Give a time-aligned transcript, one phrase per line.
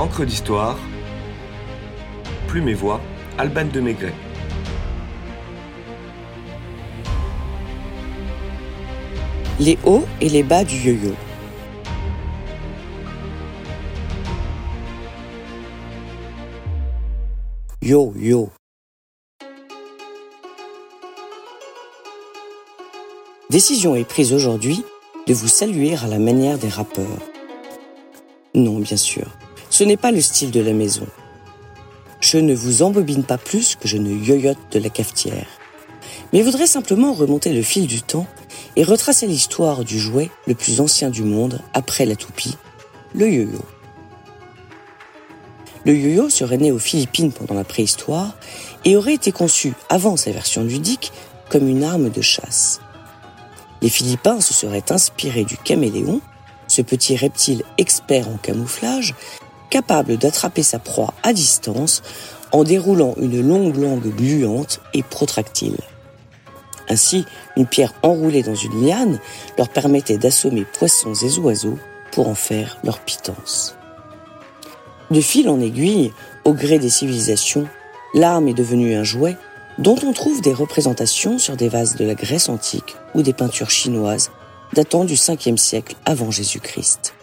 [0.00, 0.78] Encre d'histoire,
[2.48, 3.02] Plume et Voix,
[3.36, 4.14] Alban de Maigret.
[9.58, 11.14] Les hauts et les bas du yo-yo.
[17.82, 18.48] Yo-yo.
[23.50, 24.82] Décision est prise aujourd'hui
[25.26, 27.04] de vous saluer à la manière des rappeurs.
[28.54, 29.26] Non, bien sûr,
[29.80, 31.06] ce n'est pas le style de la maison.
[32.20, 35.46] Je ne vous embobine pas plus que je ne yoyote de la cafetière,
[36.34, 38.26] mais voudrais simplement remonter le fil du temps
[38.76, 42.58] et retracer l'histoire du jouet le plus ancien du monde après la toupie,
[43.14, 43.64] le yo-yo.
[45.86, 48.36] Le yo-yo serait né aux Philippines pendant la préhistoire
[48.84, 51.10] et aurait été conçu, avant sa version ludique,
[51.48, 52.82] comme une arme de chasse.
[53.80, 56.20] Les Philippins se seraient inspirés du caméléon,
[56.68, 59.14] ce petit reptile expert en camouflage,
[59.70, 62.02] capable d'attraper sa proie à distance
[62.52, 65.78] en déroulant une longue langue gluante et protractile.
[66.88, 67.24] Ainsi,
[67.56, 69.20] une pierre enroulée dans une liane
[69.56, 71.78] leur permettait d'assommer poissons et oiseaux
[72.10, 73.76] pour en faire leur pitance.
[75.10, 76.12] De fil en aiguille,
[76.44, 77.68] au gré des civilisations,
[78.14, 79.36] l'arme est devenue un jouet
[79.78, 83.70] dont on trouve des représentations sur des vases de la Grèce antique ou des peintures
[83.70, 84.30] chinoises
[84.72, 87.14] datant du 5e siècle avant Jésus-Christ.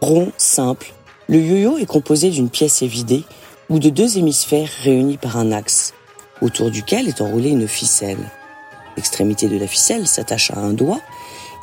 [0.00, 0.92] Rond, simple,
[1.28, 3.24] le yo-yo est composé d'une pièce évidée
[3.68, 5.92] ou de deux hémisphères réunis par un axe,
[6.40, 8.30] autour duquel est enroulée une ficelle.
[8.96, 11.00] L'extrémité de la ficelle s'attache à un doigt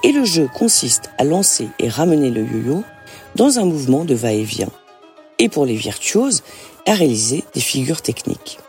[0.03, 2.83] et le jeu consiste à lancer et ramener le yo-yo
[3.35, 4.71] dans un mouvement de va-et-vient.
[5.39, 6.43] Et pour les virtuoses,
[6.85, 8.59] à réaliser des figures techniques.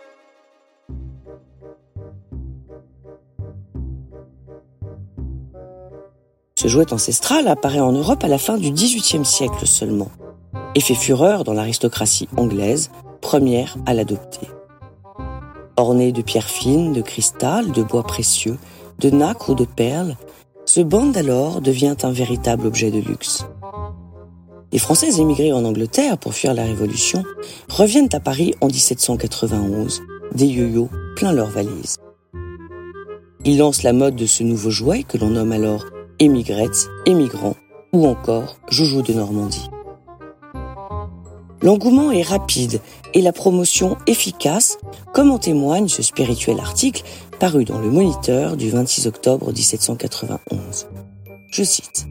[6.57, 10.11] Ce jouet ancestral apparaît en Europe à la fin du XVIIIe siècle seulement
[10.75, 14.49] et fait fureur dans l'aristocratie anglaise, première à l'adopter.
[15.77, 18.59] Orné de pierres fines, de cristal, de bois précieux,
[18.99, 20.17] de nacre ou de perles,
[20.67, 23.45] ce bande alors devient un véritable objet de luxe.
[24.73, 27.23] Les Français émigrés en Angleterre pour fuir la Révolution
[27.69, 30.03] reviennent à Paris en 1791,
[30.35, 31.99] des yo-yo plein leurs valises.
[33.45, 35.85] Ils lancent la mode de ce nouveau jouet que l'on nomme alors
[36.19, 37.57] émigrette, émigrant
[37.93, 39.69] ou encore joujou de Normandie.
[41.65, 42.83] L'engouement est rapide
[43.15, 44.77] et la promotion efficace,
[45.15, 47.05] comme en témoigne ce spirituel article
[47.41, 50.87] paru dans le Moniteur du 26 octobre 1791.
[51.51, 52.07] Je cite.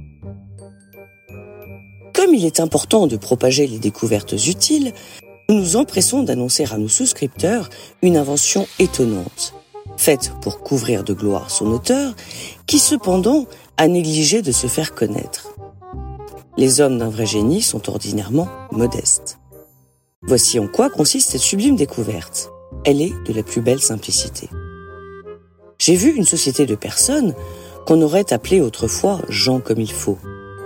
[2.15, 4.91] Comme il est important de propager les découvertes utiles,
[5.47, 7.69] nous nous empressons d'annoncer à nos souscripteurs
[8.01, 9.53] une invention étonnante,
[9.97, 12.15] faite pour couvrir de gloire son auteur,
[12.65, 13.45] qui cependant
[13.77, 15.53] a négligé de se faire connaître.
[16.57, 19.37] Les hommes d'un vrai génie sont ordinairement modestes.
[20.25, 22.49] Voici en quoi consiste cette sublime découverte.
[22.85, 24.49] Elle est de la plus belle simplicité.
[25.79, 27.35] J'ai vu une société de personnes
[27.85, 30.17] qu'on aurait appelées autrefois gens comme il faut,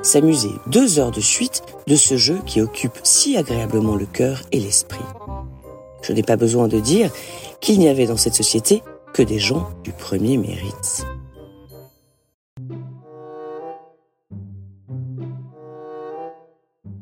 [0.03, 4.59] s'amuser deux heures de suite de ce jeu qui occupe si agréablement le cœur et
[4.59, 5.03] l'esprit.
[6.03, 7.09] Je n'ai pas besoin de dire
[7.59, 11.05] qu'il n'y avait dans cette société que des gens du premier mérite.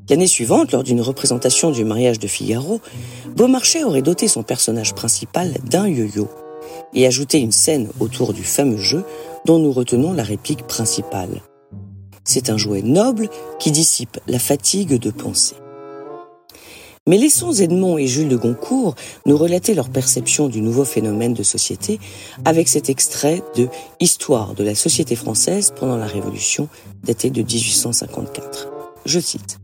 [0.07, 2.79] L'année suivante, lors d'une représentation du mariage de Figaro,
[3.35, 6.29] Beaumarchais aurait doté son personnage principal d'un yo-yo
[6.93, 9.03] et ajouté une scène autour du fameux jeu
[9.45, 11.41] dont nous retenons la réplique principale.
[12.23, 13.29] C'est un jouet noble
[13.59, 15.55] qui dissipe la fatigue de penser.
[17.07, 18.95] Mais laissons Edmond et Jules de Goncourt
[19.25, 21.99] nous relater leur perception du nouveau phénomène de société
[22.45, 23.67] avec cet extrait de
[23.99, 26.67] Histoire de la société française pendant la Révolution
[27.03, 28.69] daté de 1854.
[29.05, 29.59] Je cite.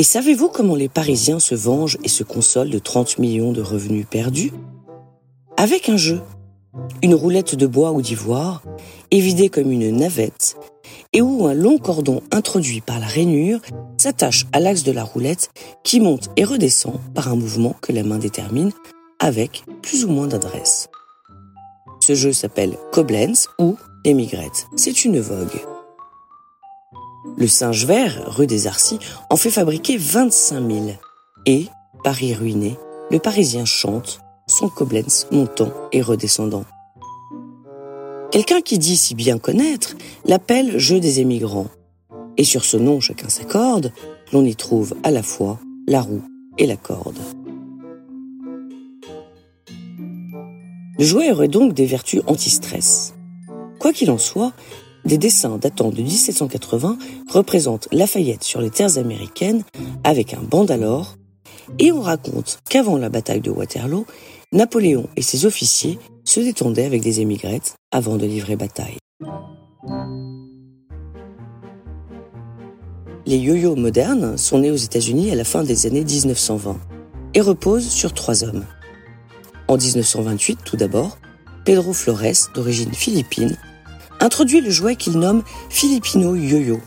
[0.00, 4.06] Et savez-vous comment les Parisiens se vengent et se consolent de 30 millions de revenus
[4.08, 4.50] perdus?
[5.58, 6.22] Avec un jeu,
[7.02, 8.62] une roulette de bois ou d'ivoire,
[9.10, 10.56] évidée comme une navette,
[11.12, 13.60] et où un long cordon introduit par la rainure
[13.98, 15.50] s'attache à l'axe de la roulette
[15.84, 18.72] qui monte et redescend par un mouvement que la main détermine
[19.18, 20.88] avec plus ou moins d'adresse.
[22.00, 23.76] Ce jeu s'appelle Koblenz ou
[24.06, 24.66] émigrette.
[24.76, 25.60] C'est une vogue.
[27.36, 30.86] Le singe vert, rue des Arcis, en fait fabriquer 25 000.
[31.46, 31.66] Et,
[32.02, 32.76] Paris ruiné,
[33.10, 36.64] le Parisien chante son Koblenz montant et redescendant.
[38.30, 41.68] Quelqu'un qui dit si bien connaître l'appelle jeu des émigrants.
[42.36, 43.92] Et sur ce nom chacun s'accorde,
[44.32, 46.22] l'on y trouve à la fois la roue
[46.56, 47.18] et la corde.
[50.98, 53.14] Le jouet aurait donc des vertus anti-stress.
[53.78, 54.52] Quoi qu'il en soit,
[55.04, 56.98] des dessins datant de 1780
[57.28, 59.64] représentent Lafayette sur les terres américaines
[60.04, 61.16] avec un bandalore,
[61.78, 64.06] et on raconte qu'avant la bataille de Waterloo,
[64.52, 68.98] Napoléon et ses officiers se détendaient avec des émigrettes avant de livrer bataille.
[73.26, 76.80] Les yo-yo modernes sont nés aux États-Unis à la fin des années 1920
[77.34, 78.64] et reposent sur trois hommes.
[79.68, 81.18] En 1928, tout d'abord,
[81.64, 83.56] Pedro Flores, d'origine philippine,
[84.20, 86.80] introduit le jouet qu'il nomme Filipino Yo-Yo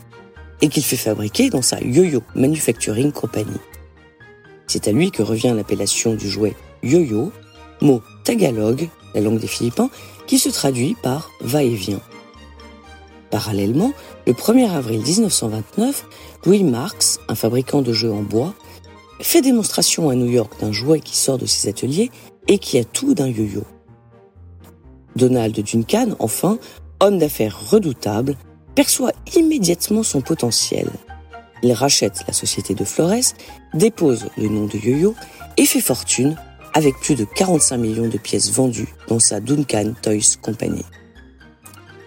[0.62, 3.56] et qu'il fait fabriquer dans sa Yo-Yo Manufacturing Company.
[4.66, 7.32] C'est à lui que revient l'appellation du jouet Yo-Yo,
[7.80, 9.90] mot tagalog, la langue des Philippins,
[10.26, 12.00] qui se traduit par va-et-vient.
[13.30, 13.92] Parallèlement,
[14.26, 16.06] le 1er avril 1929,
[16.46, 18.54] Louis Marx, un fabricant de jeux en bois,
[19.20, 22.10] fait démonstration à New York d'un jouet qui sort de ses ateliers
[22.48, 23.64] et qui a tout d'un yo-yo.
[25.16, 26.58] Donald Duncan, enfin,
[27.00, 28.36] homme d'affaires redoutable,
[28.74, 30.88] perçoit immédiatement son potentiel.
[31.62, 33.34] Il rachète la société de Flores,
[33.72, 35.14] dépose le nom de Yo-Yo
[35.56, 36.36] et fait fortune
[36.74, 40.84] avec plus de 45 millions de pièces vendues dans sa Duncan Toys Company.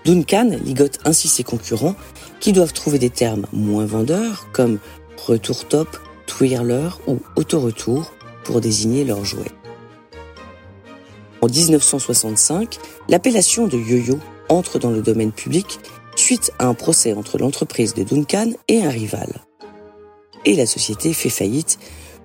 [0.06, 1.95] Duncan ligote ainsi ses concurrents
[2.40, 4.80] qui doivent trouver des termes moins vendeurs comme
[5.25, 5.98] retour top,
[6.28, 8.13] twirler ou auto-retour
[8.44, 9.51] pour désigner leurs jouets.
[11.42, 12.78] En 1965,
[13.10, 14.19] l'appellation de yo-yo
[14.50, 15.80] entre dans le domaine public
[16.16, 19.30] suite à un procès entre l'entreprise de Duncan et un rival.
[20.46, 21.78] Et la société fait faillite,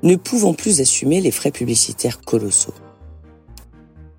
[0.02, 2.74] ne pouvant plus assumer les frais publicitaires colossaux.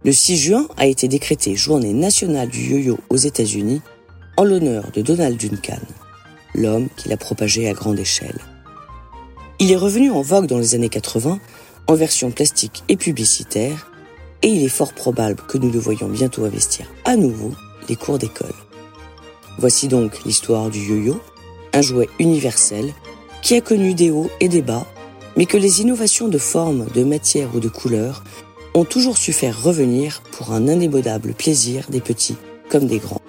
[0.06, 3.82] Le 6 juin a été décrété journée nationale du yo-yo aux États-Unis
[4.38, 5.80] en l'honneur de Donald Duncan,
[6.54, 8.40] l'homme qui l'a propagé à grande échelle.
[9.60, 11.40] Il est revenu en vogue dans les années 80
[11.88, 13.92] en version plastique et publicitaire
[14.42, 17.54] et il est fort probable que nous le voyions bientôt investir à nouveau
[17.90, 18.54] les cours d'école.
[19.58, 21.20] Voici donc l'histoire du yo-yo,
[21.74, 22.94] un jouet universel
[23.42, 24.86] qui a connu des hauts et des bas,
[25.36, 28.24] mais que les innovations de forme, de matière ou de couleur
[28.74, 32.38] ont toujours su faire revenir pour un indémodable plaisir des petits
[32.70, 33.23] comme des grands.